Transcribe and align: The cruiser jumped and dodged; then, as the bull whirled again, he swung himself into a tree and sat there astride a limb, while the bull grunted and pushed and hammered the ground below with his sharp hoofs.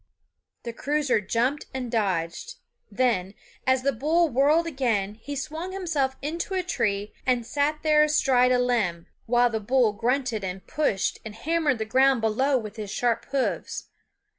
The 0.63 0.73
cruiser 0.73 1.21
jumped 1.21 1.67
and 1.75 1.91
dodged; 1.91 2.55
then, 2.89 3.35
as 3.67 3.83
the 3.83 3.91
bull 3.91 4.29
whirled 4.29 4.65
again, 4.65 5.13
he 5.13 5.35
swung 5.35 5.73
himself 5.73 6.15
into 6.23 6.55
a 6.55 6.63
tree 6.63 7.13
and 7.23 7.45
sat 7.45 7.81
there 7.83 8.01
astride 8.01 8.51
a 8.51 8.57
limb, 8.57 9.05
while 9.27 9.51
the 9.51 9.59
bull 9.59 9.93
grunted 9.93 10.43
and 10.43 10.65
pushed 10.65 11.19
and 11.23 11.35
hammered 11.35 11.77
the 11.77 11.85
ground 11.85 12.19
below 12.19 12.57
with 12.57 12.77
his 12.77 12.89
sharp 12.89 13.25
hoofs. 13.25 13.89